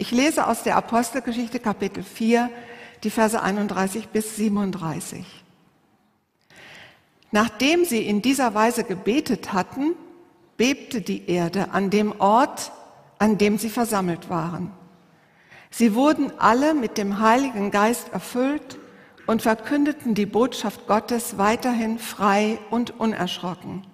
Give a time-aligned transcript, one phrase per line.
[0.00, 2.50] Ich lese aus der Apostelgeschichte Kapitel 4,
[3.02, 5.26] die Verse 31 bis 37.
[7.32, 9.94] Nachdem sie in dieser Weise gebetet hatten,
[10.56, 12.70] bebte die Erde an dem Ort,
[13.18, 14.70] an dem sie versammelt waren.
[15.68, 18.78] Sie wurden alle mit dem Heiligen Geist erfüllt
[19.26, 23.84] und verkündeten die Botschaft Gottes weiterhin frei und unerschrocken.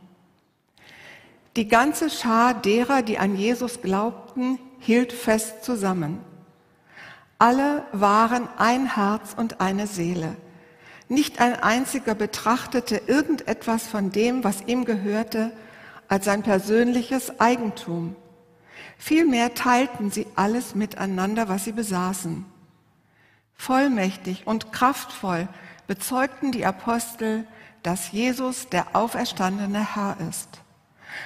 [1.57, 6.21] Die ganze Schar derer, die an Jesus glaubten, hielt fest zusammen.
[7.39, 10.37] Alle waren ein Herz und eine Seele.
[11.09, 15.53] Nicht ein einziger betrachtete irgendetwas von dem, was ihm gehörte,
[16.09, 18.15] als sein persönliches Eigentum.
[18.99, 22.45] Vielmehr teilten sie alles miteinander, was sie besaßen.
[23.55, 25.49] Vollmächtig und kraftvoll
[25.87, 27.47] bezeugten die Apostel,
[27.83, 30.64] dass Jesus der auferstandene Herr ist.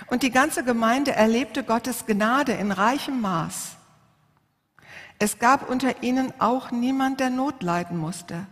[0.09, 3.77] Und die ganze Gemeinde erlebte Gottes Gnade in reichem Maß.
[5.19, 8.47] Es gab unter ihnen auch niemand, der Not leiden musste.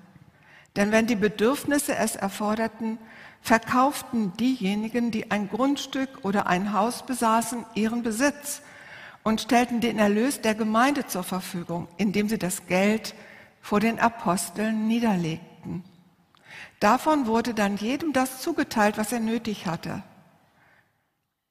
[0.74, 2.98] Denn wenn die Bedürfnisse es erforderten,
[3.40, 8.62] verkauften diejenigen, die ein Grundstück oder ein Haus besaßen, ihren Besitz
[9.22, 13.14] und stellten den Erlös der Gemeinde zur Verfügung, indem sie das Geld
[13.62, 15.84] vor den Aposteln niederlegten.
[16.80, 20.02] Davon wurde dann jedem das zugeteilt, was er nötig hatte.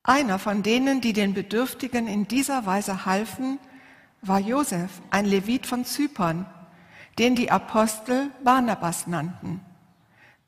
[0.06, 3.60] Einer von denen, die den Bedürftigen in dieser Weise halfen,
[4.22, 6.46] war Josef, ein Levit von Zypern,
[7.18, 9.62] den die Apostel Barnabas nannten.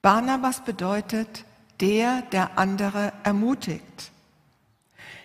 [0.04, 1.46] Barnabas bedeutet
[1.80, 4.12] der, der andere ermutigt.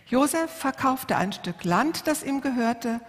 [0.06, 3.00] Josef verkaufte ein Stück Land, das ihm gehörte,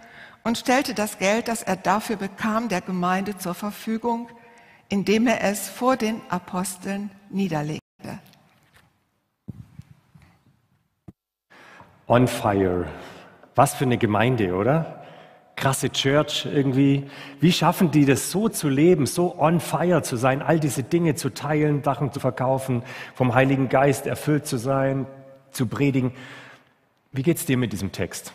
[0.42, 4.28] und stellte das Geld, das er dafür bekam, der Gemeinde zur Verfügung,
[4.90, 7.80] indem er es vor den Aposteln niederlegte.
[12.06, 12.86] On fire.
[13.54, 15.04] Was für eine Gemeinde, oder?
[15.56, 17.04] krasse Church irgendwie.
[17.40, 21.14] Wie schaffen die das so zu leben, so on fire zu sein, all diese Dinge
[21.14, 22.82] zu teilen, Sachen zu verkaufen,
[23.14, 25.06] vom Heiligen Geist erfüllt zu sein,
[25.52, 26.12] zu predigen?
[27.12, 28.32] Wie geht's dir mit diesem Text?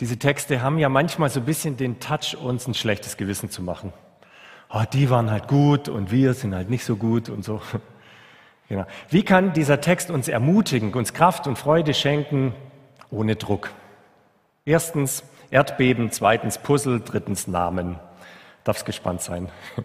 [0.00, 3.62] Diese Texte haben ja manchmal so ein bisschen den Touch, uns ein schlechtes Gewissen zu
[3.62, 3.92] machen.
[4.70, 7.60] Oh, die waren halt gut und wir sind halt nicht so gut und so.
[8.68, 8.86] Genau.
[9.10, 12.54] Wie kann dieser Text uns ermutigen, uns Kraft und Freude schenken,
[13.12, 13.70] ohne Druck?
[14.64, 18.00] Erstens, Erdbeben, zweitens Puzzle, drittens Namen.
[18.64, 19.48] Darf's gespannt sein.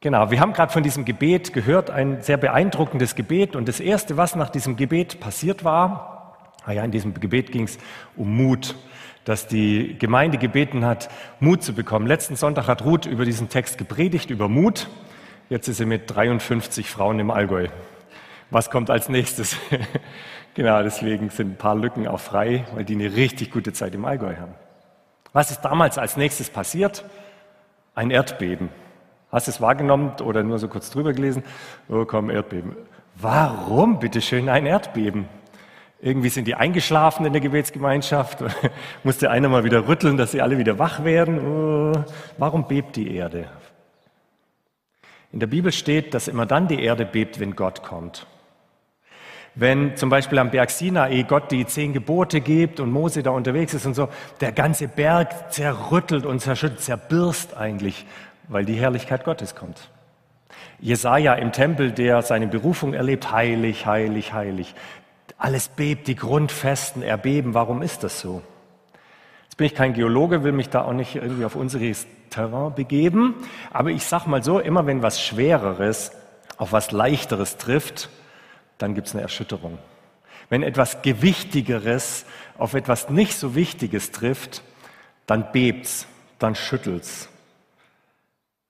[0.00, 3.56] Genau, wir haben gerade von diesem Gebet gehört, ein sehr beeindruckendes Gebet.
[3.56, 7.78] Und das Erste, was nach diesem Gebet passiert war, naja, in diesem Gebet ging es
[8.14, 8.76] um Mut,
[9.24, 11.10] dass die Gemeinde gebeten hat,
[11.40, 12.06] Mut zu bekommen.
[12.06, 14.88] Letzten Sonntag hat Ruth über diesen Text gepredigt, über Mut.
[15.48, 17.66] Jetzt ist sie mit 53 Frauen im Allgäu.
[18.50, 19.56] Was kommt als nächstes?
[20.58, 24.04] Genau, deswegen sind ein paar Lücken auch frei, weil die eine richtig gute Zeit im
[24.04, 24.56] Allgäu haben.
[25.32, 27.04] Was ist damals als nächstes passiert?
[27.94, 28.68] Ein Erdbeben.
[29.30, 31.44] Hast du es wahrgenommen oder nur so kurz drüber gelesen?
[31.88, 32.74] Oh, komm, Erdbeben.
[33.14, 35.28] Warum, bitteschön, ein Erdbeben?
[36.00, 38.42] Irgendwie sind die eingeschlafen in der Gebetsgemeinschaft.
[39.04, 41.38] Musste einer mal wieder rütteln, dass sie alle wieder wach werden.
[41.38, 42.04] Oh,
[42.36, 43.48] warum bebt die Erde?
[45.30, 48.26] In der Bibel steht, dass immer dann die Erde bebt, wenn Gott kommt.
[49.60, 53.74] Wenn zum Beispiel am Berg Sinai Gott die zehn Gebote gibt und Mose da unterwegs
[53.74, 54.08] ist und so,
[54.40, 58.06] der ganze Berg zerrüttelt und zerschüttelt, zerbirst eigentlich,
[58.46, 59.90] weil die Herrlichkeit Gottes kommt.
[60.78, 64.76] Jesaja im Tempel, der seine Berufung erlebt, heilig, heilig, heilig.
[65.38, 67.52] Alles bebt, die Grundfesten erbeben.
[67.52, 68.42] Warum ist das so?
[69.46, 73.34] Jetzt bin ich kein Geologe, will mich da auch nicht irgendwie auf unseres Terrain begeben.
[73.72, 76.12] Aber ich sag mal so, immer wenn was Schwereres
[76.58, 78.08] auf was Leichteres trifft,
[78.78, 79.78] dann gibt es eine Erschütterung.
[80.48, 82.24] Wenn etwas Gewichtigeres
[82.56, 84.62] auf etwas nicht so Wichtiges trifft,
[85.26, 86.06] dann bebt's,
[86.38, 87.28] dann schüttelt's.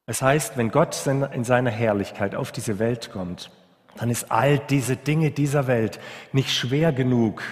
[0.07, 3.51] Es heißt, wenn Gott in seiner Herrlichkeit auf diese Welt kommt,
[3.97, 6.01] dann ist all diese Dinge dieser Welt
[6.33, 7.43] nicht schwer genug,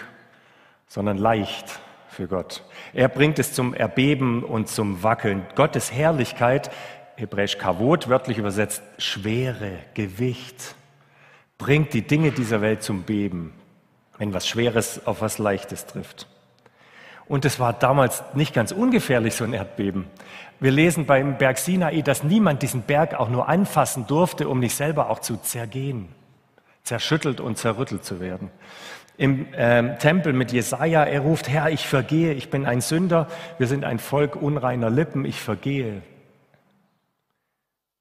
[0.87, 2.65] sondern leicht für Gott.
[2.95, 5.45] Er bringt es zum Erbeben und zum Wackeln.
[5.55, 6.71] Gottes Herrlichkeit,
[7.17, 10.77] hebräisch Kavot, wörtlich übersetzt Schwere, Gewicht,
[11.59, 13.53] bringt die Dinge dieser Welt zum Beben,
[14.19, 16.27] wenn was Schweres auf was Leichtes trifft.
[17.29, 20.07] Und es war damals nicht ganz ungefährlich, so ein Erdbeben.
[20.61, 24.77] Wir lesen beim Berg Sinai, dass niemand diesen Berg auch nur anfassen durfte, um nicht
[24.77, 26.09] selber auch zu zergehen,
[26.85, 28.51] zerschüttelt und zerrüttelt zu werden.
[29.19, 33.67] Im äh, Tempel mit Jesaja, er ruft, Herr, ich vergehe, ich bin ein Sünder, wir
[33.67, 36.03] sind ein Volk unreiner Lippen, ich vergehe.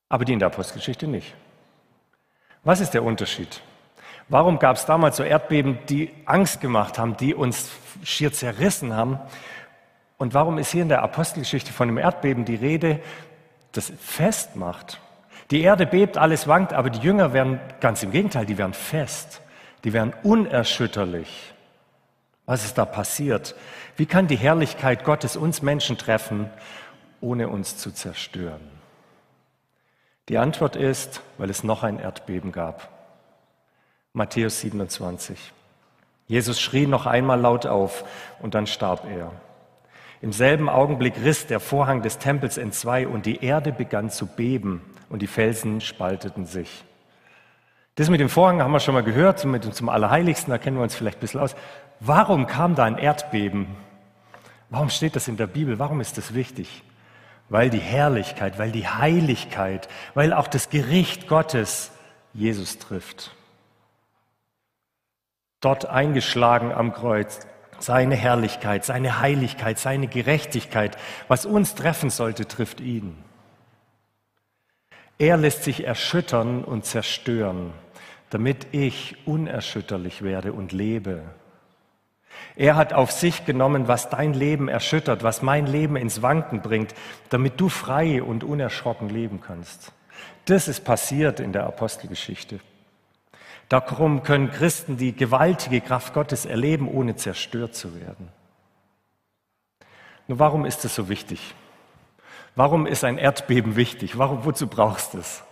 [0.10, 1.34] Aber die in der Apostelgeschichte nicht.
[2.66, 3.62] Was ist der Unterschied?
[4.28, 7.70] Warum gab es damals so Erdbeben, die Angst gemacht haben, die uns
[8.04, 9.20] schier zerrissen haben?
[10.18, 13.00] Und warum ist hier in der Apostelgeschichte von dem Erdbeben die Rede,
[13.72, 15.00] das festmacht?
[15.52, 19.42] Die Erde bebt, alles wankt, aber die Jünger werden ganz im Gegenteil, die werden fest,
[19.84, 21.54] die werden unerschütterlich.
[22.48, 23.54] Was ist da passiert?
[23.96, 26.50] Wie kann die Herrlichkeit Gottes uns Menschen treffen,
[27.22, 28.75] ohne uns zu zerstören?
[30.30, 32.90] Die Antwort ist, weil es noch ein Erdbeben gab.
[34.14, 35.54] Matthäus 27.
[36.28, 38.04] Jesus schrie noch einmal laut auf
[38.42, 39.32] und dann starb er.
[40.22, 44.82] Im selben Augenblick riss der Vorhang des Tempels entzwei und die Erde begann zu beben
[45.10, 46.84] und die Felsen spalteten sich.
[47.94, 50.78] Das mit dem Vorhang haben wir schon mal gehört, mit dem zum Allerheiligsten, da kennen
[50.78, 51.56] wir uns vielleicht ein bisschen aus.
[52.00, 53.68] Warum kam da ein Erdbeben?
[54.72, 55.78] Warum steht das in der Bibel?
[55.78, 56.84] Warum ist das wichtig?
[57.50, 61.92] Weil die Herrlichkeit, weil die Heiligkeit, weil auch das Gericht Gottes
[62.34, 63.36] Jesus trifft.
[65.62, 67.48] Dort eingeschlagen am Kreuz,
[67.80, 70.98] seine Herrlichkeit, seine Heiligkeit, seine Gerechtigkeit,
[71.28, 73.18] was uns treffen sollte, trifft ihn.
[75.18, 77.72] Er lässt sich erschüttern und zerstören,
[78.30, 81.24] damit ich unerschütterlich werde und lebe.
[82.56, 86.94] Er hat auf sich genommen, was dein Leben erschüttert, was mein Leben ins Wanken bringt,
[87.30, 89.92] damit du frei und unerschrocken leben kannst.
[90.46, 92.60] Das ist passiert in der Apostelgeschichte.
[93.68, 98.30] Darum können Christen die gewaltige Kraft Gottes erleben, ohne zerstört zu werden.
[100.28, 101.56] Nur warum ist es so wichtig?
[102.56, 104.18] Warum ist ein Erdbeben wichtig?
[104.18, 105.44] Warum, wozu brauchst du es?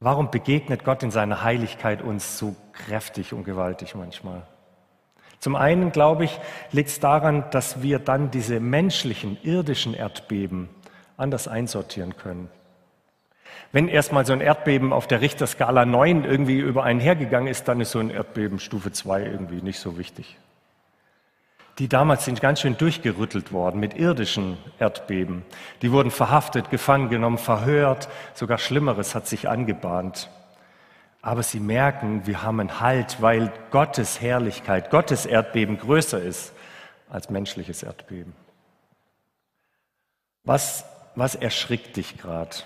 [0.00, 4.46] Warum begegnet Gott in seiner Heiligkeit uns so kräftig und gewaltig manchmal?
[5.40, 6.38] Zum einen, glaube ich,
[6.70, 10.68] liegt es daran, dass wir dann diese menschlichen, irdischen Erdbeben
[11.16, 12.48] anders einsortieren können.
[13.72, 17.80] Wenn erstmal so ein Erdbeben auf der Richterskala 9 irgendwie über einen hergegangen ist, dann
[17.80, 20.36] ist so ein Erdbeben Stufe 2 irgendwie nicht so wichtig.
[21.78, 25.44] Die damals sind ganz schön durchgerüttelt worden mit irdischen Erdbeben.
[25.80, 30.28] Die wurden verhaftet, gefangen genommen, verhört, sogar Schlimmeres hat sich angebahnt.
[31.22, 36.52] Aber sie merken, wir haben einen Halt, weil Gottes Herrlichkeit, Gottes Erdbeben größer ist
[37.10, 38.34] als menschliches Erdbeben.
[40.44, 40.84] Was,
[41.14, 42.56] was erschrickt dich gerade?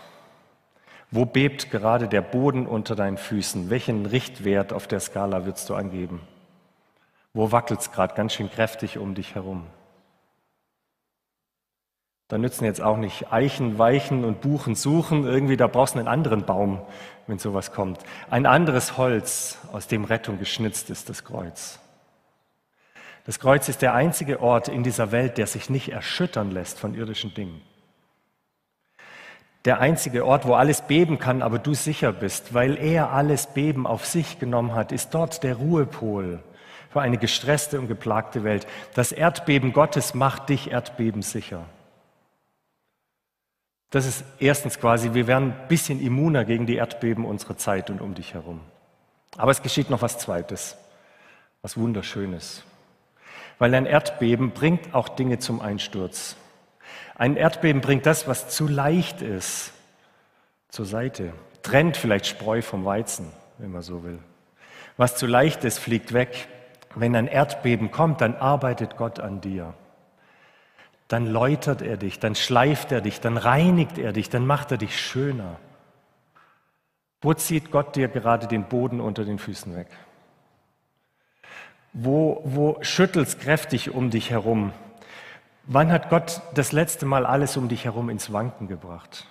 [1.11, 3.71] Wo bebt gerade der Boden unter deinen Füßen?
[3.71, 6.21] Welchen Richtwert auf der Skala würdest du angeben?
[7.33, 9.67] Wo wackelt es gerade ganz schön kräftig um dich herum?
[12.29, 15.25] Da nützen jetzt auch nicht Eichen, Weichen und Buchen suchen.
[15.25, 16.81] Irgendwie, da brauchst du einen anderen Baum,
[17.27, 18.01] wenn sowas kommt.
[18.31, 21.79] Ein anderes Holz, aus dem Rettung geschnitzt ist, das Kreuz.
[23.27, 26.95] Das Kreuz ist der einzige Ort in dieser Welt, der sich nicht erschüttern lässt von
[26.95, 27.61] irdischen Dingen.
[29.65, 33.87] Der einzige Ort, wo alles beben kann, aber du sicher bist, weil er alles Beben
[33.87, 36.43] auf sich genommen hat, ist dort der Ruhepol
[36.91, 38.67] für eine gestresste und geplagte Welt.
[38.95, 41.65] Das Erdbeben Gottes macht dich erdbebensicher.
[43.95, 48.01] Das ist erstens quasi, wir werden ein bisschen immuner gegen die Erdbeben unserer Zeit und
[48.01, 48.61] um dich herum.
[49.37, 50.77] Aber es geschieht noch was Zweites,
[51.63, 52.65] was Wunderschönes.
[53.61, 56.35] Weil ein Erdbeben bringt auch Dinge zum Einsturz.
[57.15, 59.71] Ein Erdbeben bringt das, was zu leicht ist,
[60.71, 61.33] zur Seite.
[61.63, 64.19] Trennt vielleicht Spreu vom Weizen, wenn man so will.
[64.97, 66.49] Was zu leicht ist, fliegt weg.
[66.97, 69.73] Wenn ein Erdbeben kommt, dann arbeitet Gott an dir
[71.15, 74.79] dann läutert er dich, dann schleift er dich, dann reinigt er dich, dann macht er
[74.79, 75.61] dich schöner.
[77.23, 79.87] Wo zieht Gott dir gerade den Boden unter den Füßen weg?
[81.93, 84.73] Wo, wo schüttelst kräftig um dich herum?
[85.67, 89.25] Wann hat Gott das letzte Mal alles um dich herum ins Wanken gebracht?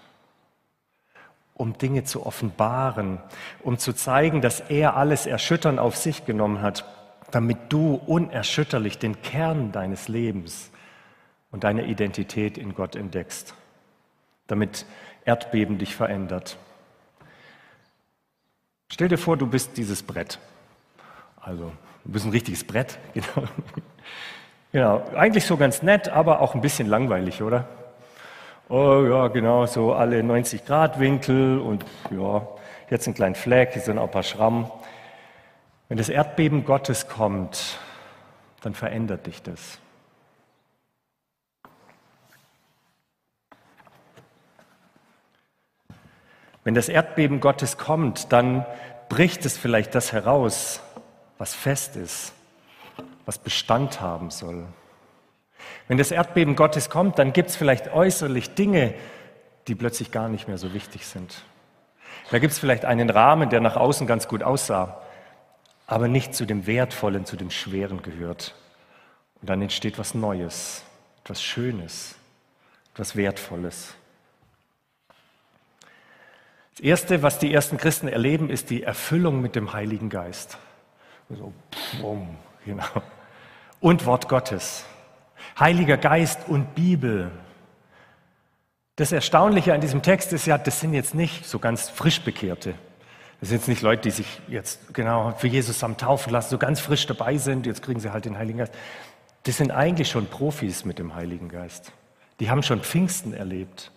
[1.53, 3.19] Um Dinge zu offenbaren,
[3.61, 6.85] um zu zeigen, dass er alles Erschüttern auf sich genommen hat,
[7.31, 10.69] damit du unerschütterlich den Kern deines Lebens
[11.53, 13.53] und deine Identität in Gott entdeckst,
[14.47, 14.85] damit
[15.23, 16.57] Erdbeben dich verändert.
[18.91, 20.39] Stell dir vor, du bist dieses Brett.
[21.39, 21.71] Also,
[22.03, 22.99] du bist ein richtiges Brett.
[23.13, 23.47] Genau.
[24.71, 25.15] genau.
[25.15, 27.67] Eigentlich so ganz nett, aber auch ein bisschen langweilig, oder?
[28.67, 32.47] Oh ja, genau, so alle 90 Grad Winkel und ja,
[32.89, 34.71] jetzt ein kleiner Fleck, hier sind auch ein paar Schrammen.
[35.89, 37.77] Wenn das Erdbeben Gottes kommt,
[38.61, 39.79] dann verändert dich das.
[46.63, 48.65] Wenn das Erdbeben Gottes kommt, dann
[49.09, 50.81] bricht es vielleicht das heraus,
[51.37, 52.33] was fest ist,
[53.25, 54.65] was Bestand haben soll.
[55.87, 58.93] Wenn das Erdbeben Gottes kommt, dann gibt es vielleicht äußerlich Dinge,
[59.67, 61.43] die plötzlich gar nicht mehr so wichtig sind.
[62.31, 65.01] Da gibt es vielleicht einen Rahmen, der nach außen ganz gut aussah,
[65.87, 68.55] aber nicht zu dem Wertvollen, zu dem Schweren gehört.
[69.41, 70.83] Und dann entsteht was Neues.
[71.23, 72.15] etwas Schönes,
[72.93, 73.95] etwas Wertvolles.
[76.73, 80.57] Das Erste, was die ersten Christen erleben, ist die Erfüllung mit dem Heiligen Geist.
[81.29, 81.53] So,
[82.01, 82.83] bumm, genau.
[83.79, 84.85] Und Wort Gottes.
[85.59, 87.31] Heiliger Geist und Bibel.
[88.95, 92.73] Das Erstaunliche an diesem Text ist ja, das sind jetzt nicht so ganz frisch Bekehrte.
[93.39, 96.57] Das sind jetzt nicht Leute, die sich jetzt genau für Jesus am Taufen lassen, so
[96.57, 98.73] ganz frisch dabei sind, jetzt kriegen sie halt den Heiligen Geist.
[99.43, 101.91] Das sind eigentlich schon Profis mit dem Heiligen Geist.
[102.39, 103.91] Die haben schon Pfingsten erlebt.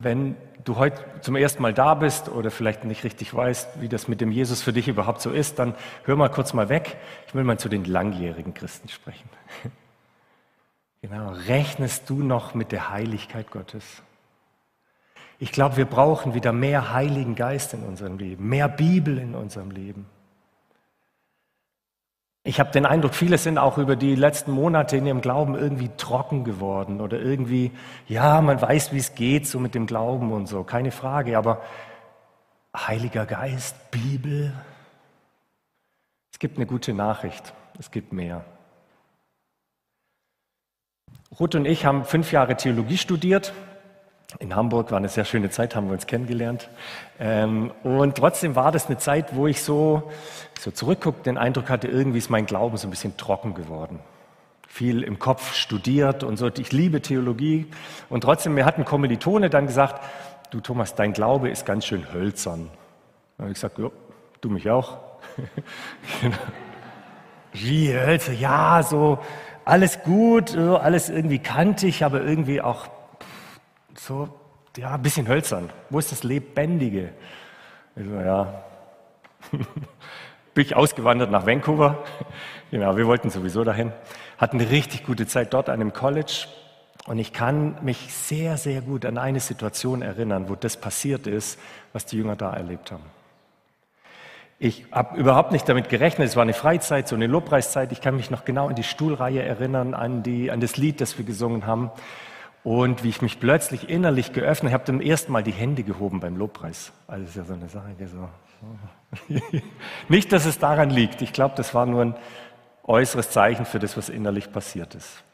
[0.00, 4.06] Wenn du heute zum ersten Mal da bist oder vielleicht nicht richtig weißt, wie das
[4.06, 5.74] mit dem Jesus für dich überhaupt so ist, dann
[6.04, 6.98] hör mal kurz mal weg.
[7.26, 9.28] Ich will mal zu den langjährigen Christen sprechen.
[11.00, 14.02] Genau, rechnest du noch mit der Heiligkeit Gottes?
[15.38, 19.70] Ich glaube, wir brauchen wieder mehr Heiligen Geist in unserem Leben, mehr Bibel in unserem
[19.70, 20.06] Leben.
[22.48, 25.90] Ich habe den Eindruck, viele sind auch über die letzten Monate in ihrem Glauben irgendwie
[25.98, 27.72] trocken geworden oder irgendwie,
[28.06, 31.60] ja, man weiß, wie es geht, so mit dem Glauben und so, keine Frage, aber
[32.74, 34.54] Heiliger Geist, Bibel,
[36.32, 38.46] es gibt eine gute Nachricht, es gibt mehr.
[41.38, 43.52] Ruth und ich haben fünf Jahre Theologie studiert
[44.38, 46.68] in Hamburg war eine sehr schöne Zeit, haben wir uns kennengelernt.
[47.18, 50.10] Ähm, und trotzdem war das eine Zeit, wo ich so,
[50.60, 54.00] so zurückguckt, den Eindruck hatte, irgendwie ist mein Glauben so ein bisschen trocken geworden.
[54.68, 56.48] Viel im Kopf studiert und so.
[56.48, 57.70] Ich liebe Theologie.
[58.10, 60.04] Und trotzdem, mir hat ein Kommilitone dann gesagt,
[60.50, 62.68] du Thomas, dein Glaube ist ganz schön hölzern.
[63.38, 63.88] Da habe ich gesagt, ja,
[64.42, 64.98] du mich auch.
[67.54, 68.32] Wie hölzer?
[68.32, 69.18] Ja, so
[69.64, 72.88] alles gut, alles irgendwie kantig, aber irgendwie auch
[73.98, 74.28] so,
[74.76, 75.70] ja, ein bisschen hölzern.
[75.90, 77.12] Wo ist das Lebendige?
[77.96, 78.62] Ich so, ja,
[80.54, 82.04] bin ich ausgewandert nach Vancouver.
[82.70, 83.94] Genau, wir wollten sowieso dahin.
[84.36, 86.48] Hatten eine richtig gute Zeit dort an einem College.
[87.06, 91.58] Und ich kann mich sehr, sehr gut an eine Situation erinnern, wo das passiert ist,
[91.94, 93.04] was die Jünger da erlebt haben.
[94.58, 97.92] Ich habe überhaupt nicht damit gerechnet, es war eine Freizeit, so eine Lobpreiszeit.
[97.92, 101.16] Ich kann mich noch genau an die Stuhlreihe erinnern, an, die, an das Lied, das
[101.16, 101.90] wir gesungen haben.
[102.68, 106.36] Und wie ich mich plötzlich innerlich geöffnet habe, zum ersten Mal die Hände gehoben beim
[106.36, 106.92] Lobpreis.
[107.06, 107.94] Also das ist ja so eine Sache.
[109.26, 109.40] So.
[110.10, 111.22] Nicht, dass es daran liegt.
[111.22, 112.14] Ich glaube, das war nur ein
[112.84, 115.24] äußeres Zeichen für das, was innerlich passiert ist.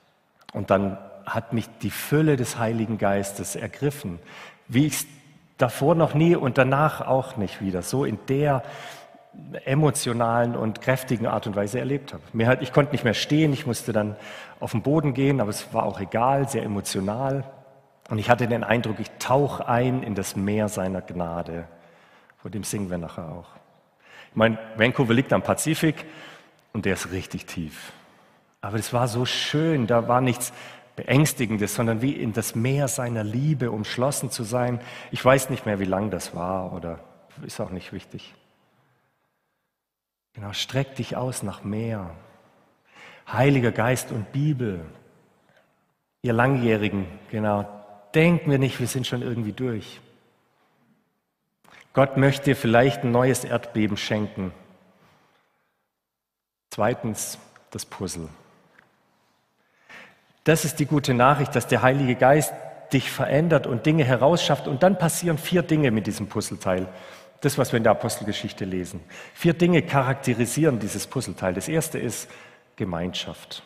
[0.53, 4.21] Und dann hat mich die Fülle des Heiligen Geistes ergriffen,
[4.69, 5.07] wie ich es
[5.59, 7.83] davor noch nie und danach auch nicht wieder.
[7.83, 8.62] So in der
[9.64, 12.23] emotionalen und kräftigen Art und Weise erlebt habe.
[12.33, 14.17] Mir hat, ich konnte nicht mehr stehen, ich musste dann
[14.61, 17.45] auf den Boden gehen, aber es war auch egal, sehr emotional.
[18.11, 21.67] Und ich hatte den Eindruck, ich tauche ein in das Meer seiner Gnade.
[22.38, 23.49] Vor dem singen wir nachher auch.
[24.31, 26.05] Ich meine, Vancouver liegt am Pazifik
[26.73, 27.93] und der ist richtig tief.
[28.61, 30.53] Aber es war so schön, da war nichts
[30.97, 34.81] Beängstigendes, sondern wie in das Meer seiner Liebe umschlossen zu sein.
[35.11, 37.00] Ich weiß nicht mehr, wie lang das war oder
[37.45, 38.35] ist auch nicht wichtig.
[40.35, 42.11] Genau, streck dich aus nach mehr.
[43.33, 44.85] Heiliger Geist und Bibel.
[46.23, 47.69] Ihr Langjährigen, genau,
[48.14, 50.00] denkt mir nicht, wir sind schon irgendwie durch.
[51.93, 54.53] Gott möchte dir vielleicht ein neues Erdbeben schenken.
[56.71, 57.38] Zweitens
[57.71, 58.29] das Puzzle.
[60.43, 62.53] Das ist die gute Nachricht, dass der Heilige Geist
[62.93, 64.67] dich verändert und Dinge herausschafft.
[64.67, 66.88] Und dann passieren vier Dinge mit diesem Puzzleteil.
[67.45, 69.01] Das, was wir in der Apostelgeschichte lesen.
[69.35, 71.53] Vier Dinge charakterisieren dieses Puzzleteil.
[71.53, 72.31] Das erste ist
[72.77, 73.63] Gemeinschaft.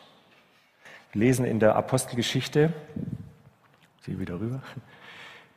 [1.13, 2.73] Wir lesen in der Apostelgeschichte,
[4.01, 4.61] sieh wieder rüber,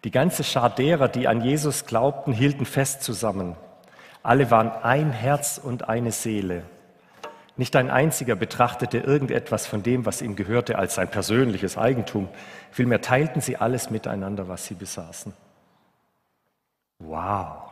[0.05, 3.57] die ganze Schar derer, die an Jesus glaubten, hielten fest zusammen.
[4.23, 6.63] Alle waren ein Herz und eine Seele.
[7.57, 12.29] Nicht ein einziger betrachtete irgendetwas von dem, was ihm gehörte, als sein persönliches Eigentum.
[12.71, 15.33] Vielmehr teilten sie alles miteinander, was sie besaßen.
[17.01, 17.72] Wow.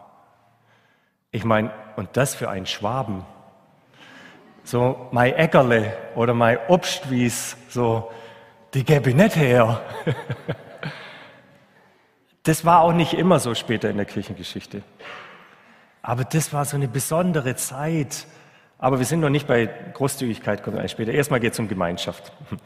[1.32, 3.25] Ich meine, und das für einen Schwaben.
[4.64, 8.10] So, mein Äckerle oder mein Obstwies, so,
[8.75, 9.80] die gäbe ich nicht her.
[12.42, 14.82] Das war auch nicht immer so später in der Kirchengeschichte.
[16.02, 18.26] Aber das war so eine besondere Zeit.
[18.78, 21.12] Aber wir sind noch nicht bei Großzügigkeit, kommt eigentlich später.
[21.12, 22.32] Erstmal geht es um Gemeinschaft.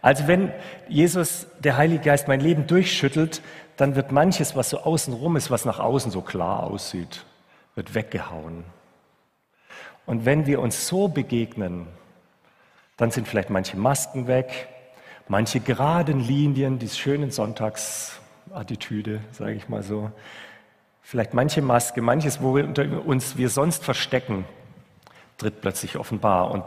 [0.00, 0.52] Also wenn
[0.86, 3.42] Jesus, der Heilige Geist, mein Leben durchschüttelt,
[3.76, 7.24] dann wird manches, was so außenrum ist, was nach außen so klar aussieht,
[7.78, 8.64] wird weggehauen.
[10.04, 11.86] Und wenn wir uns so begegnen,
[12.96, 14.68] dann sind vielleicht manche Masken weg,
[15.28, 20.10] manche geraden Linien, die schönen Sonntagsattitüde, sage ich mal so.
[21.02, 24.44] Vielleicht manche Maske, manches, wo wir unter uns wir sonst verstecken,
[25.36, 26.50] tritt plötzlich offenbar.
[26.50, 26.64] Und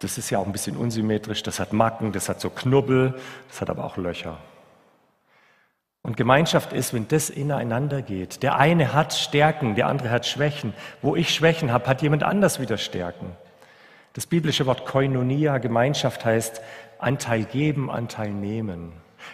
[0.00, 3.14] das ist ja auch ein bisschen unsymmetrisch, das hat Macken, das hat so Knubbel,
[3.46, 4.36] das hat aber auch Löcher.
[6.02, 8.42] Und Gemeinschaft ist, wenn das ineinander geht.
[8.42, 10.72] Der eine hat Stärken, der andere hat Schwächen.
[11.02, 13.36] Wo ich Schwächen habe, hat jemand anders wieder Stärken.
[14.14, 16.62] Das biblische Wort Koinonia, Gemeinschaft heißt
[16.98, 18.92] Anteil geben, Anteil nehmen.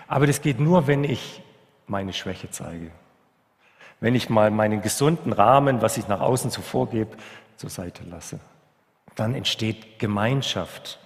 [0.08, 1.42] Aber das geht nur, wenn ich
[1.87, 2.90] meine Schwäche zeige.
[4.00, 7.16] Wenn ich mal meinen gesunden Rahmen, was ich nach außen so vorgebe,
[7.56, 8.40] zur Seite lasse.
[9.14, 10.99] Dann entsteht Gemeinschaft,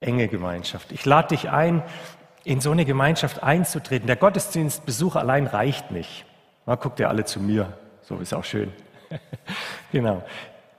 [0.00, 0.92] enge Gemeinschaft.
[0.92, 1.82] Ich lade dich ein,
[2.48, 4.06] in so eine Gemeinschaft einzutreten.
[4.06, 6.24] Der Gottesdienstbesuch allein reicht nicht.
[6.64, 8.72] Mal guckt ihr alle zu mir, so ist auch schön.
[9.92, 10.22] genau.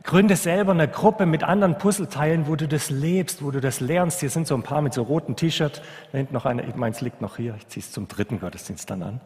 [0.01, 4.19] Gründe selber eine Gruppe mit anderen Puzzleteilen, wo du das lebst, wo du das lernst.
[4.21, 5.83] Hier sind so ein paar mit so roten T-Shirt.
[6.11, 7.53] Da hinten noch einer, meins liegt noch hier.
[7.57, 9.21] Ich ziehe es zum dritten Gottesdienst dann an.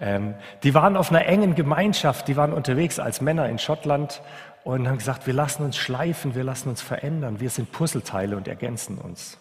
[0.00, 2.26] Ähm, die waren auf einer engen Gemeinschaft.
[2.26, 4.22] Die waren unterwegs als Männer in Schottland
[4.64, 7.38] und haben gesagt, wir lassen uns schleifen, wir lassen uns verändern.
[7.40, 9.36] Wir sind Puzzleteile und ergänzen uns.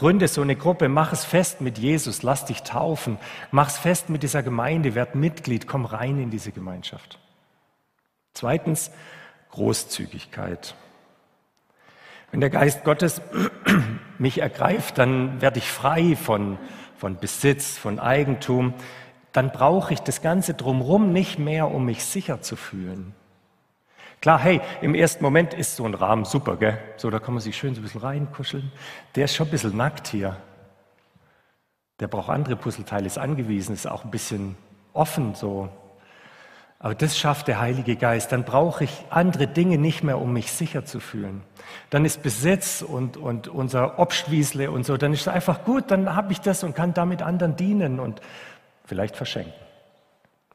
[0.00, 3.18] Gründe so eine Gruppe, mach es fest mit Jesus, lass dich taufen,
[3.50, 7.18] mach es fest mit dieser Gemeinde, werd Mitglied, komm rein in diese Gemeinschaft.
[8.32, 8.90] Zweitens,
[9.50, 10.74] Großzügigkeit.
[12.30, 13.20] Wenn der Geist Gottes
[14.18, 16.56] mich ergreift, dann werde ich frei von,
[16.96, 18.72] von Besitz, von Eigentum.
[19.32, 23.14] Dann brauche ich das Ganze drumherum nicht mehr, um mich sicher zu fühlen.
[24.20, 26.78] Klar, hey, im ersten Moment ist so ein Rahmen super, gell?
[26.98, 28.70] So, da kann man sich schön so ein bisschen reinkuscheln.
[29.14, 30.36] Der ist schon ein bisschen nackt hier.
[32.00, 34.56] Der braucht andere Puzzleteile, ist angewiesen, ist auch ein bisschen
[34.92, 35.70] offen so.
[36.78, 38.32] Aber das schafft der Heilige Geist.
[38.32, 41.42] Dann brauche ich andere Dinge nicht mehr, um mich sicher zu fühlen.
[41.88, 46.14] Dann ist Besitz und, und unser Obstwiesle und so, dann ist es einfach gut, dann
[46.14, 48.20] habe ich das und kann damit anderen dienen und
[48.84, 49.52] vielleicht verschenken.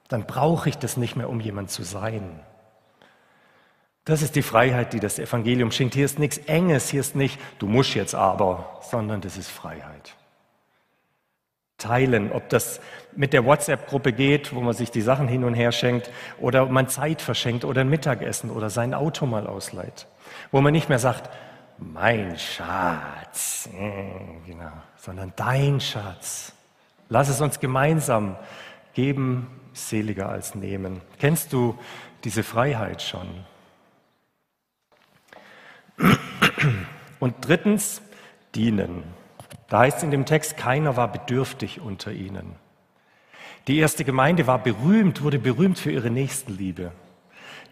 [0.07, 2.39] Dann brauche ich das nicht mehr, um jemand zu sein.
[4.05, 5.95] Das ist die Freiheit, die das Evangelium schenkt.
[5.95, 10.15] Hier ist nichts Enges, hier ist nicht, du musst jetzt aber, sondern das ist Freiheit.
[11.79, 12.79] Teilen, ob das
[13.15, 16.87] mit der WhatsApp-Gruppe geht, wo man sich die Sachen hin und her schenkt, oder man
[16.87, 20.07] Zeit verschenkt oder ein Mittagessen oder sein Auto mal ausleiht.
[20.51, 21.29] Wo man nicht mehr sagt,
[21.77, 26.53] mein Schatz, äh, genau, sondern dein Schatz.
[27.09, 28.37] Lass es uns gemeinsam
[28.93, 31.01] geben, seliger als nehmen.
[31.19, 31.77] Kennst du
[32.23, 33.27] diese Freiheit schon?
[37.19, 38.01] Und drittens,
[38.53, 39.03] dienen.
[39.67, 42.55] Da heißt es in dem Text, keiner war bedürftig unter ihnen.
[43.67, 46.91] Die erste Gemeinde war berühmt, wurde berühmt für ihre Nächstenliebe.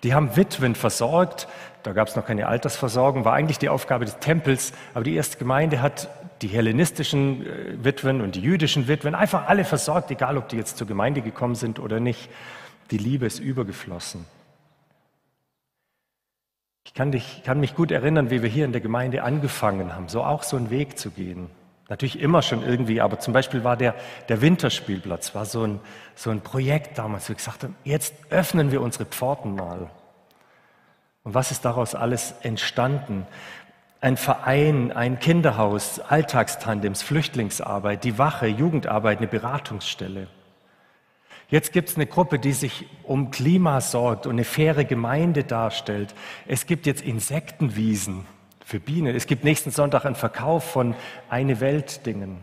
[0.02, 1.48] Die haben Witwen versorgt,
[1.84, 5.38] da gab es noch keine Altersversorgung, war eigentlich die Aufgabe des Tempels, aber die erste
[5.38, 6.10] Gemeinde hat
[6.42, 10.78] die hellenistischen äh, Witwen und die jüdischen Witwen einfach alle versorgt, egal ob die jetzt
[10.78, 12.30] zur Gemeinde gekommen sind oder nicht.
[12.92, 14.26] Die Liebe ist übergeflossen.
[16.94, 20.10] Ich kann, dich, kann mich gut erinnern, wie wir hier in der Gemeinde angefangen haben,
[20.10, 21.50] so auch so einen Weg zu gehen.
[21.90, 23.96] Natürlich immer schon irgendwie, aber zum Beispiel war der,
[24.30, 25.80] der Winterspielplatz, war so ein,
[26.14, 29.90] so ein Projekt damals, wo wir gesagt haben, jetzt öffnen wir unsere Pforten mal.
[31.24, 33.26] Und was ist daraus alles entstanden?
[34.00, 40.28] Ein Verein, ein Kinderhaus, Alltagstandems, Flüchtlingsarbeit, die Wache, Jugendarbeit, eine Beratungsstelle.
[41.54, 46.16] Jetzt gibt es eine Gruppe, die sich um Klima sorgt und eine faire Gemeinde darstellt.
[46.48, 48.26] Es gibt jetzt Insektenwiesen
[48.66, 49.16] für Bienen.
[49.16, 50.96] Es gibt nächsten Sonntag einen Verkauf von
[51.30, 52.40] Eine Welt Dingen.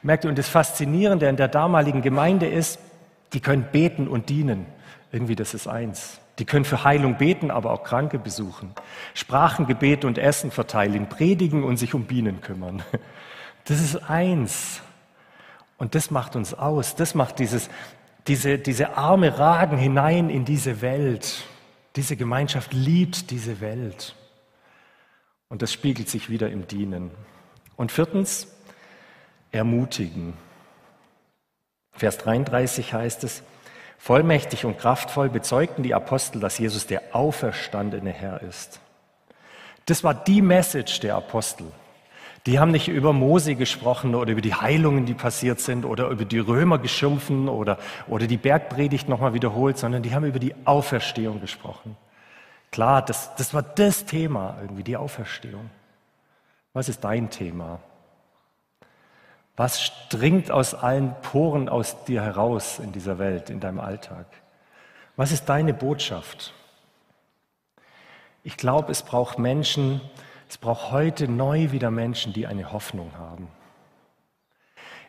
[0.00, 2.78] Merkt ihr, und das Faszinierende an der damaligen Gemeinde ist,
[3.34, 4.64] die können beten und dienen.
[5.12, 6.18] Irgendwie, das ist eins.
[6.38, 8.72] Die können für Heilung beten, aber auch Kranke besuchen.
[9.12, 12.82] Sprachengebet und Essen verteilen, predigen und sich um Bienen kümmern.
[13.66, 14.80] Das ist eins.
[15.82, 16.94] Und das macht uns aus.
[16.94, 17.68] Das macht dieses,
[18.28, 21.42] diese, diese Arme ragen hinein in diese Welt.
[21.96, 24.14] Diese Gemeinschaft liebt diese Welt.
[25.48, 27.10] Und das spiegelt sich wieder im Dienen.
[27.74, 28.46] Und viertens,
[29.50, 30.34] ermutigen.
[31.94, 33.42] Vers 33 heißt es,
[33.98, 38.78] vollmächtig und kraftvoll bezeugten die Apostel, dass Jesus der auferstandene Herr ist.
[39.86, 41.66] Das war die Message der Apostel.
[42.46, 46.24] Die haben nicht über Mose gesprochen oder über die Heilungen, die passiert sind oder über
[46.24, 47.78] die Römer geschimpfen oder,
[48.08, 51.96] oder die Bergpredigt nochmal wiederholt, sondern die haben über die Auferstehung gesprochen.
[52.72, 55.70] Klar, das, das war das Thema irgendwie, die Auferstehung.
[56.72, 57.78] Was ist dein Thema?
[59.56, 64.26] Was dringt aus allen Poren aus dir heraus in dieser Welt, in deinem Alltag?
[65.16, 66.54] Was ist deine Botschaft?
[68.42, 70.00] Ich glaube, es braucht Menschen,
[70.52, 73.48] es braucht heute neu wieder Menschen, die eine Hoffnung haben.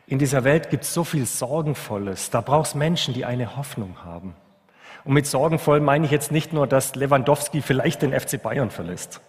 [0.07, 2.29] In dieser Welt gibt es so viel Sorgenvolles.
[2.29, 4.35] Da braucht es Menschen, die eine Hoffnung haben.
[5.03, 9.19] Und mit sorgenvoll meine ich jetzt nicht nur, dass Lewandowski vielleicht den FC Bayern verlässt,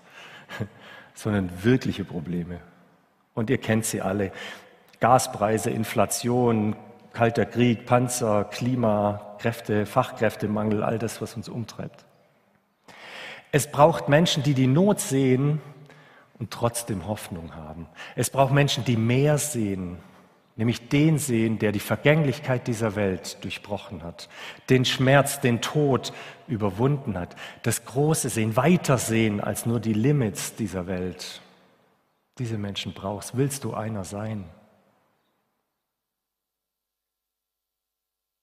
[1.14, 2.60] sondern wirkliche Probleme.
[3.34, 4.30] Und ihr kennt sie alle.
[5.00, 6.76] Gaspreise, Inflation,
[7.12, 12.04] kalter Krieg, Panzer, Klima, Kräfte, Fachkräftemangel, all das, was uns umtreibt.
[13.50, 15.60] Es braucht Menschen, die die Not sehen
[16.38, 17.86] und trotzdem Hoffnung haben.
[18.16, 19.98] Es braucht Menschen, die mehr sehen,
[20.56, 24.28] nämlich den sehen, der die Vergänglichkeit dieser Welt durchbrochen hat,
[24.70, 26.12] den Schmerz, den Tod
[26.46, 31.40] überwunden hat, das große Sehen, weiter sehen als nur die Limits dieser Welt.
[32.38, 33.36] Diese Menschen brauchst.
[33.36, 34.44] Willst du einer sein?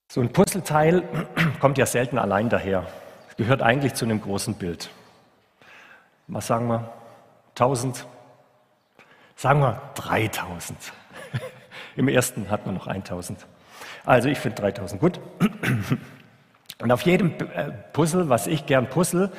[0.09, 1.03] So ein Puzzleteil
[1.59, 2.87] kommt ja selten allein daher.
[3.29, 4.89] Es gehört eigentlich zu einem großen Bild
[6.31, 6.89] was sagen wir,
[7.61, 8.07] 1000?
[9.35, 10.77] Sagen wir 3000.
[11.95, 13.45] Im ersten hat man noch 1000.
[14.03, 15.19] Also ich finde 3000 gut.
[16.81, 19.31] Und auf jedem äh, Puzzle, was ich gern puzzle,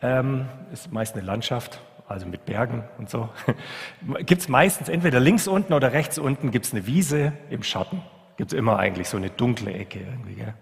[0.00, 3.28] ähm, ist meist eine Landschaft, also mit Bergen und so,
[4.20, 8.00] gibt es meistens entweder links unten oder rechts unten gibt es eine Wiese im Schatten.
[8.38, 10.34] Gibt es immer eigentlich so eine dunkle Ecke irgendwie.
[10.34, 10.54] Gell?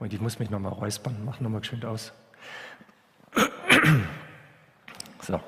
[0.00, 2.12] Und ich muss mich nochmal räuspern, mach nochmal geschwind aus.
[5.22, 5.38] So.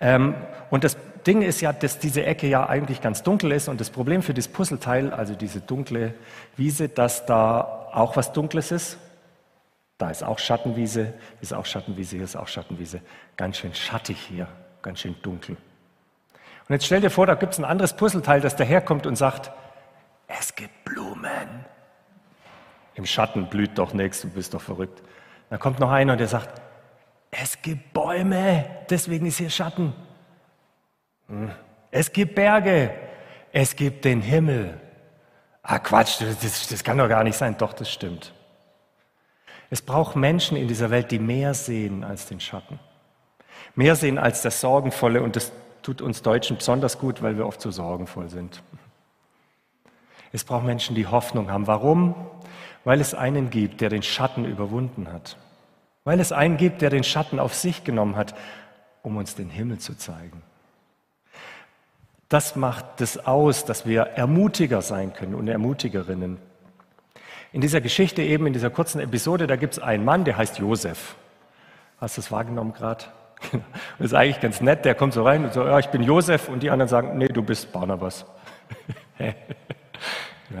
[0.00, 0.34] Ähm,
[0.70, 3.90] und das Ding ist ja, dass diese Ecke ja eigentlich ganz dunkel ist und das
[3.90, 6.14] Problem für das Puzzleteil, also diese dunkle
[6.56, 8.98] Wiese, dass da auch was Dunkles ist.
[9.98, 13.02] Da ist auch Schattenwiese, ist auch Schattenwiese, hier ist auch Schattenwiese.
[13.36, 14.48] Ganz schön schattig hier,
[14.80, 15.58] ganz schön dunkel.
[16.68, 19.52] Und jetzt stell dir vor, da gibt es ein anderes Puzzleteil, das daherkommt und sagt,
[20.26, 21.66] es gibt Blumen.
[22.94, 25.02] Im Schatten blüht doch nichts, du bist doch verrückt.
[25.50, 26.62] Dann kommt noch einer und der sagt,
[27.30, 29.92] es gibt Bäume, deswegen ist hier Schatten.
[31.28, 31.50] Hm.
[31.90, 32.90] Es gibt Berge,
[33.52, 34.80] es gibt den Himmel.
[35.62, 37.56] Ah Quatsch, das, das kann doch gar nicht sein.
[37.58, 38.32] Doch, das stimmt.
[39.70, 42.80] Es braucht Menschen in dieser Welt, die mehr sehen als den Schatten.
[43.74, 47.60] Mehr sehen als das Sorgenvolle und das tut uns Deutschen besonders gut, weil wir oft
[47.60, 48.62] so sorgenvoll sind.
[50.32, 51.66] Es braucht Menschen, die Hoffnung haben.
[51.66, 52.14] Warum?
[52.84, 55.36] Weil es einen gibt, der den Schatten überwunden hat.
[56.04, 58.34] Weil es einen gibt, der den Schatten auf sich genommen hat,
[59.02, 60.42] um uns den Himmel zu zeigen.
[62.28, 66.38] Das macht das aus, dass wir Ermutiger sein können und Ermutigerinnen.
[67.52, 70.58] In dieser Geschichte eben, in dieser kurzen Episode, da gibt es einen Mann, der heißt
[70.58, 71.16] Josef.
[72.00, 73.04] Hast du das wahrgenommen gerade?
[73.98, 76.48] Das ist eigentlich ganz nett, der kommt so rein und so, ja, ich bin Josef
[76.48, 78.24] und die anderen sagen, nee, du bist Barnabas.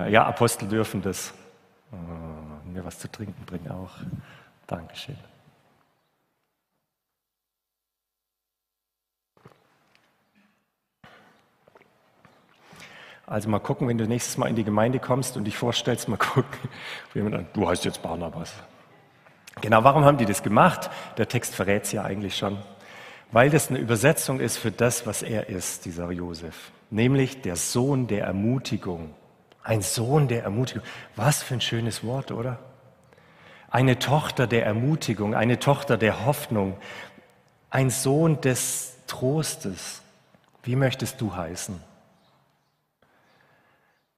[0.08, 1.32] ja, Apostel dürfen das.
[1.92, 3.92] Oh, mir was zu trinken bringen auch.
[4.66, 5.16] Dankeschön.
[13.30, 16.16] Also mal gucken, wenn du nächstes Mal in die Gemeinde kommst und dich vorstellst, mal
[16.16, 16.68] gucken,
[17.52, 18.52] du heißt jetzt Barnabas.
[19.60, 20.90] Genau, warum haben die das gemacht?
[21.16, 22.58] Der Text verrät es ja eigentlich schon.
[23.30, 26.72] Weil das eine Übersetzung ist für das, was er ist, dieser Josef.
[26.90, 29.14] Nämlich der Sohn der Ermutigung.
[29.62, 30.82] Ein Sohn der Ermutigung.
[31.14, 32.58] Was für ein schönes Wort, oder?
[33.70, 36.76] Eine Tochter der Ermutigung, eine Tochter der Hoffnung,
[37.70, 40.02] ein Sohn des Trostes.
[40.64, 41.89] Wie möchtest du heißen?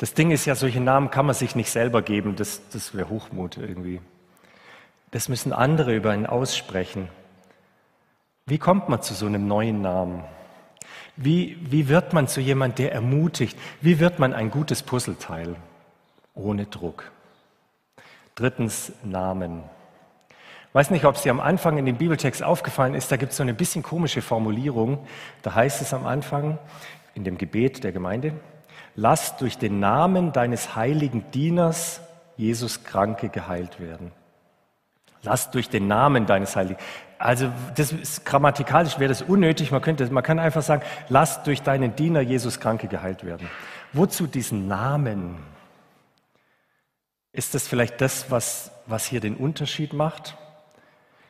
[0.03, 3.09] Das Ding ist ja, solche Namen kann man sich nicht selber geben, das, das wäre
[3.09, 4.01] Hochmut irgendwie.
[5.13, 7.09] Das müssen andere über ihn aussprechen.
[8.45, 10.25] Wie kommt man zu so einem neuen Namen?
[11.15, 13.57] Wie, wie wird man zu jemand, der ermutigt?
[13.81, 15.55] Wie wird man ein gutes Puzzleteil
[16.35, 17.13] ohne Druck?
[18.35, 19.63] Drittens Namen.
[20.31, 23.31] Ich weiß nicht, ob es dir am Anfang in dem Bibeltext aufgefallen ist, da gibt
[23.31, 25.07] es so eine bisschen komische Formulierung.
[25.43, 26.59] Da heißt es am Anfang
[27.15, 28.35] in dem Gebet der Gemeinde,
[28.95, 32.01] lass durch den Namen deines heiligen Dieners
[32.37, 34.13] Jesus Kranke geheilt werden.
[35.23, 36.81] Lass durch den Namen deines Heiligen.
[37.19, 39.71] Also das ist grammatikalisch wäre das unnötig.
[39.71, 43.49] Man könnte, man kann einfach sagen, lass durch deinen Diener Jesus Kranke geheilt werden.
[43.93, 45.37] Wozu diesen Namen?
[47.33, 50.37] Ist das vielleicht das, was, was hier den Unterschied macht?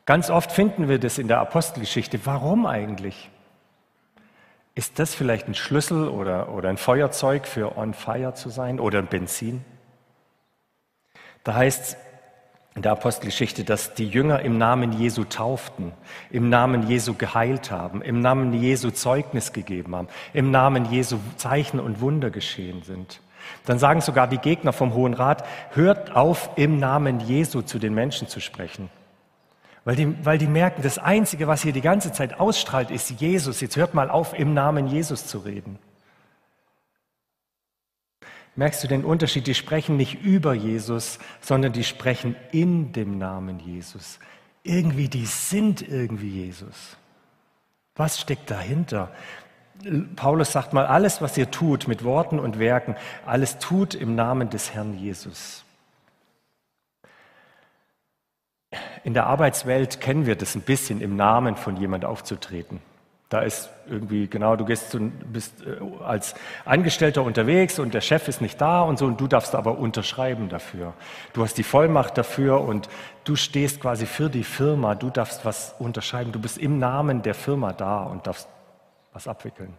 [0.06, 2.24] Ganz oft finden wir das in der Apostelgeschichte.
[2.24, 3.30] Warum eigentlich?
[4.74, 8.98] Ist das vielleicht ein Schlüssel oder, oder ein Feuerzeug für on fire zu sein oder
[8.98, 9.64] ein Benzin?
[11.44, 11.96] Da heißt es
[12.74, 15.92] in der Apostelgeschichte, dass die Jünger im Namen Jesu tauften,
[16.30, 21.78] im Namen Jesu geheilt haben, im Namen Jesu Zeugnis gegeben haben, im Namen Jesu Zeichen
[21.78, 23.20] und Wunder geschehen sind.
[23.66, 27.92] Dann sagen sogar die Gegner vom Hohen Rat, hört auf, im Namen Jesu zu den
[27.92, 28.88] Menschen zu sprechen.
[29.84, 33.60] Weil die, weil die merken, das Einzige, was hier die ganze Zeit ausstrahlt, ist Jesus.
[33.60, 35.78] Jetzt hört mal auf, im Namen Jesus zu reden.
[38.54, 39.46] Merkst du den Unterschied?
[39.46, 44.18] Die sprechen nicht über Jesus, sondern die sprechen in dem Namen Jesus.
[44.62, 46.96] Irgendwie, die sind irgendwie Jesus.
[47.96, 49.10] Was steckt dahinter?
[50.16, 52.94] Paulus sagt mal, alles, was ihr tut mit Worten und Werken,
[53.26, 55.61] alles tut im Namen des Herrn Jesus.
[59.04, 62.80] In der Arbeitswelt kennen wir das ein bisschen, im Namen von jemand aufzutreten.
[63.32, 64.94] Da ist irgendwie, genau, du gehst
[65.32, 66.34] bist äh, als
[66.66, 70.50] Angestellter unterwegs und der Chef ist nicht da und so und du darfst aber unterschreiben
[70.50, 70.92] dafür.
[71.32, 72.90] Du hast die Vollmacht dafür und
[73.24, 77.34] du stehst quasi für die Firma, du darfst was unterschreiben, du bist im Namen der
[77.34, 78.48] Firma da und darfst
[79.14, 79.72] was abwickeln.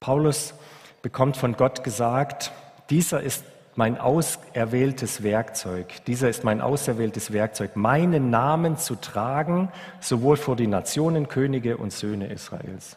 [0.00, 0.54] Paulus
[1.02, 2.52] bekommt von Gott gesagt,
[2.88, 3.44] dieser ist
[3.78, 6.04] mein auserwähltes Werkzeug.
[6.06, 11.92] Dieser ist mein auserwähltes Werkzeug, meinen Namen zu tragen, sowohl vor die Nationen, Könige und
[11.92, 12.96] Söhne Israels.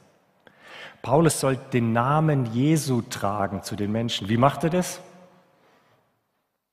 [1.03, 4.27] Paulus soll den Namen Jesu tragen zu den Menschen.
[4.27, 5.01] Wie macht er das?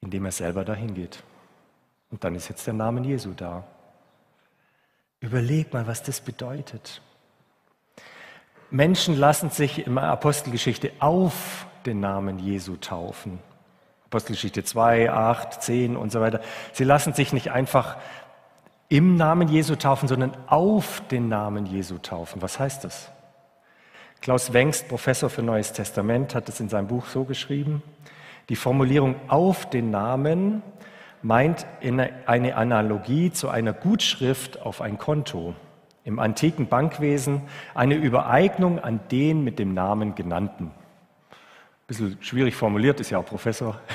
[0.01, 1.23] Indem er selber dahin geht.
[2.11, 3.65] Und dann ist jetzt der Name Jesu da.
[5.21, 7.03] Überleg mal, was das bedeutet.
[8.71, 13.39] Menschen lassen sich in der Apostelgeschichte auf den Namen Jesu taufen.
[14.09, 16.41] Apostelgeschichte 2, 8, 10 und so weiter.
[16.73, 17.99] Sie lassen sich nicht einfach
[18.89, 22.41] im Namen Jesu taufen, sondern auf den Namen Jesu taufen.
[22.41, 23.11] Was heißt das?
[24.23, 27.83] Klaus Wengst, Professor für Neues Testament, hat es in seinem Buch so geschrieben.
[28.49, 30.63] Die Formulierung auf den Namen
[31.21, 35.55] meint eine Analogie zu einer Gutschrift auf ein Konto.
[36.05, 37.43] Im antiken Bankwesen
[37.75, 40.71] eine Übereignung an den mit dem Namen genannten
[41.89, 43.81] bisschen schwierig formuliert, ist ja auch Professor.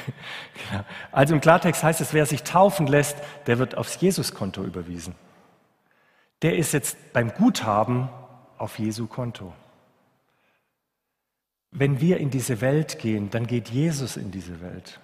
[0.69, 0.83] Genau.
[1.11, 5.15] Also im Klartext heißt es, wer sich taufen lässt, der wird aufs Jesuskonto überwiesen.
[6.41, 8.09] Der ist jetzt beim Guthaben
[8.57, 9.53] auf Jesu Konto.
[11.71, 14.99] Wenn wir in diese Welt gehen, dann geht Jesus in diese Welt.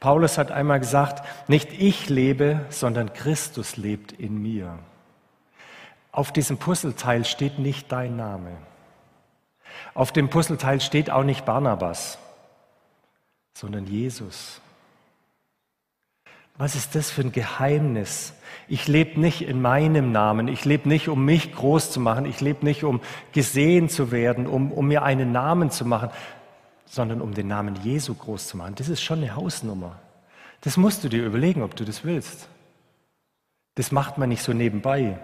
[0.00, 4.78] Paulus hat einmal gesagt, nicht ich lebe, sondern Christus lebt in mir.
[6.12, 8.56] Auf diesem Puzzleteil steht nicht dein Name.
[9.94, 12.18] Auf dem Puzzleteil steht auch nicht Barnabas,
[13.54, 14.60] sondern Jesus.
[16.58, 18.32] Was ist das für ein Geheimnis?
[18.68, 22.40] Ich lebe nicht in meinem Namen, ich lebe nicht, um mich groß zu machen, ich
[22.40, 23.00] lebe nicht, um
[23.32, 26.10] gesehen zu werden, um, um mir einen Namen zu machen,
[26.86, 28.74] sondern um den Namen Jesu groß zu machen.
[28.76, 30.00] Das ist schon eine Hausnummer.
[30.62, 32.48] Das musst du dir überlegen, ob du das willst.
[33.74, 35.18] Das macht man nicht so nebenbei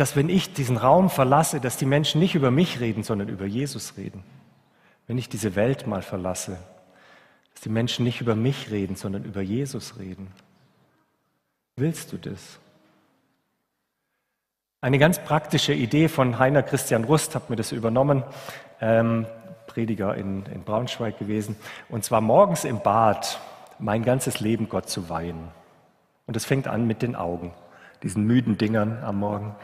[0.00, 3.44] dass wenn ich diesen Raum verlasse, dass die Menschen nicht über mich reden, sondern über
[3.44, 4.24] Jesus reden.
[5.06, 6.56] Wenn ich diese Welt mal verlasse,
[7.52, 10.28] dass die Menschen nicht über mich reden, sondern über Jesus reden.
[11.76, 12.60] Willst du das?
[14.80, 18.24] Eine ganz praktische Idee von Heiner Christian Rust, hat mir das übernommen,
[18.80, 19.26] ähm,
[19.66, 21.56] Prediger in, in Braunschweig gewesen,
[21.90, 23.38] und zwar morgens im Bad
[23.78, 25.48] mein ganzes Leben Gott zu weihen.
[26.26, 27.52] Und es fängt an mit den Augen
[28.02, 29.54] diesen müden Dingern am Morgen.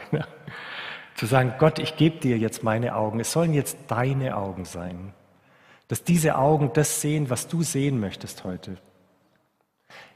[1.15, 3.19] Zu sagen, Gott, ich gebe dir jetzt meine Augen.
[3.19, 5.13] Es sollen jetzt deine Augen sein.
[5.87, 8.77] Dass diese Augen das sehen, was du sehen möchtest heute.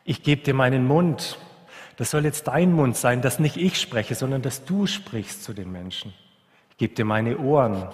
[0.03, 1.39] Ich gebe dir meinen Mund.
[1.97, 5.53] Das soll jetzt dein Mund sein, dass nicht ich spreche, sondern dass du sprichst zu
[5.53, 6.13] den Menschen.
[6.71, 7.89] Ich gebe dir meine Ohren,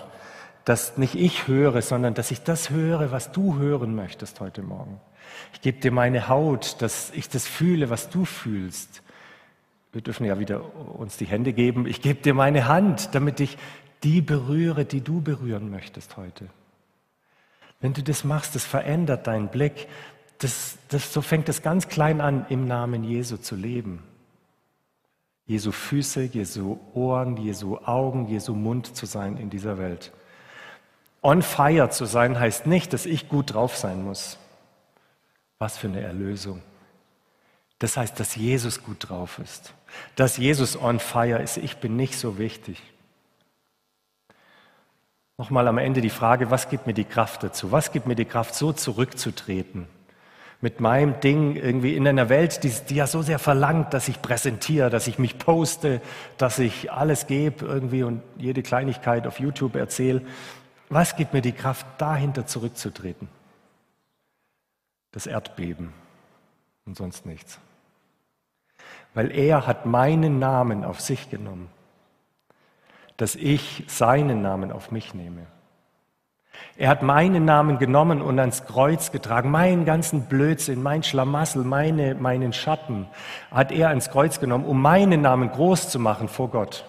[0.65, 4.99] dass nicht ich höre, sondern dass ich das höre, was du hören möchtest heute Morgen.
[5.53, 9.01] Ich gebe dir meine Haut, dass ich das fühle, was du fühlst.
[9.91, 11.87] Wir dürfen ja wieder uns die Hände geben.
[11.87, 13.57] Ich gebe dir meine Hand, damit ich
[14.03, 16.47] die berühre, die du berühren möchtest heute.
[17.79, 19.87] Wenn du das machst, das verändert deinen Blick.
[20.39, 24.03] Das, das, so fängt es ganz klein an, im Namen Jesu zu leben.
[25.45, 30.11] Jesu Füße, Jesu Ohren, Jesu Augen, Jesu Mund zu sein in dieser Welt.
[31.21, 34.37] On fire zu sein heißt nicht, dass ich gut drauf sein muss.
[35.57, 36.61] Was für eine Erlösung.
[37.79, 39.73] Das heißt, dass Jesus gut drauf ist,
[40.15, 41.57] dass Jesus on fire ist.
[41.57, 42.81] Ich bin nicht so wichtig.
[45.37, 47.71] Nochmal am Ende die Frage, was gibt mir die Kraft dazu?
[47.71, 49.87] Was gibt mir die Kraft, so zurückzutreten?
[50.59, 54.23] Mit meinem Ding irgendwie in einer Welt, die, die ja so sehr verlangt, dass ich
[54.23, 56.01] präsentiere, dass ich mich poste,
[56.39, 60.23] dass ich alles gebe irgendwie und jede Kleinigkeit auf YouTube erzähle.
[60.89, 63.29] Was gibt mir die Kraft, dahinter zurückzutreten?
[65.11, 65.93] Das Erdbeben
[66.87, 67.59] und sonst nichts
[69.17, 71.69] weil er hat meinen Namen auf sich genommen,
[73.17, 75.47] dass ich seinen Namen auf mich nehme.
[76.75, 79.49] Er hat meinen Namen genommen und ans Kreuz getragen.
[79.49, 83.07] Meinen ganzen Blödsinn, mein Schlamassel, meine, meinen Schatten
[83.49, 86.85] hat er ans Kreuz genommen, um meinen Namen groß zu machen vor Gott.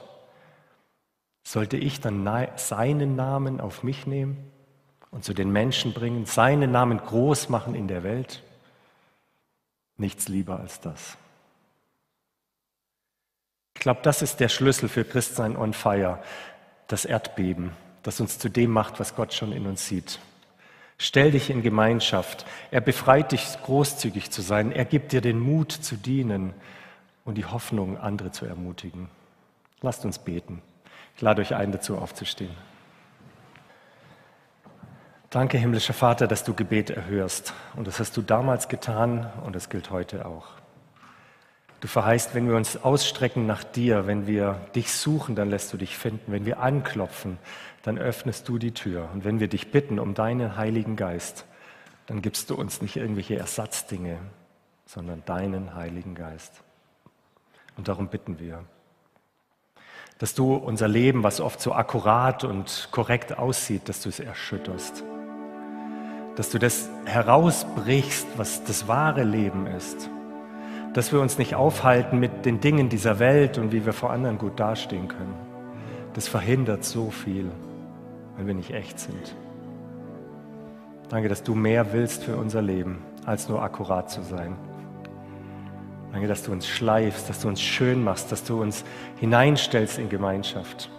[1.44, 4.36] Sollte ich dann seinen Namen auf mich nehmen
[5.10, 8.42] und zu den Menschen bringen, seinen Namen groß machen in der Welt?
[9.96, 11.16] Nichts lieber als das.
[13.78, 16.18] Ich glaube, das ist der Schlüssel für Christsein on Fire,
[16.88, 17.70] das Erdbeben,
[18.02, 20.18] das uns zu dem macht, was Gott schon in uns sieht.
[20.98, 22.44] Stell dich in Gemeinschaft.
[22.72, 24.72] Er befreit dich, großzügig zu sein.
[24.72, 26.54] Er gibt dir den Mut zu dienen
[27.24, 29.08] und die Hoffnung, andere zu ermutigen.
[29.80, 30.60] Lasst uns beten.
[31.14, 32.56] Ich lade euch ein, dazu aufzustehen.
[35.30, 37.54] Danke, himmlischer Vater, dass du Gebet erhörst.
[37.76, 40.57] Und das hast du damals getan und das gilt heute auch.
[41.80, 45.76] Du verheißt, wenn wir uns ausstrecken nach dir, wenn wir dich suchen, dann lässt du
[45.76, 46.32] dich finden.
[46.32, 47.38] Wenn wir anklopfen,
[47.82, 49.08] dann öffnest du die Tür.
[49.12, 51.46] Und wenn wir dich bitten um deinen Heiligen Geist,
[52.06, 54.18] dann gibst du uns nicht irgendwelche Ersatzdinge,
[54.86, 56.52] sondern deinen Heiligen Geist.
[57.76, 58.64] Und darum bitten wir,
[60.18, 65.04] dass du unser Leben, was oft so akkurat und korrekt aussieht, dass du es erschütterst.
[66.34, 70.10] Dass du das herausbrichst, was das wahre Leben ist
[70.94, 74.38] dass wir uns nicht aufhalten mit den Dingen dieser Welt und wie wir vor anderen
[74.38, 75.34] gut dastehen können.
[76.14, 77.50] Das verhindert so viel,
[78.36, 79.34] wenn wir nicht echt sind.
[81.08, 84.56] Danke, dass du mehr willst für unser Leben, als nur akkurat zu sein.
[86.12, 88.84] Danke, dass du uns schleifst, dass du uns schön machst, dass du uns
[89.16, 90.90] hineinstellst in Gemeinschaft.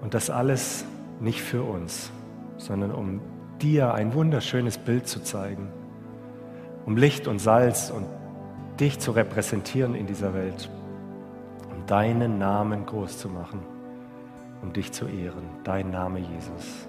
[0.00, 0.84] Und das alles
[1.20, 2.10] nicht für uns,
[2.56, 3.20] sondern um
[3.60, 5.68] dir ein wunderschönes Bild zu zeigen,
[6.86, 8.06] um Licht und Salz und
[8.80, 10.70] dich zu repräsentieren in dieser Welt,
[11.70, 13.60] um deinen Namen groß zu machen,
[14.62, 15.44] um dich zu ehren.
[15.64, 16.87] Dein Name Jesus.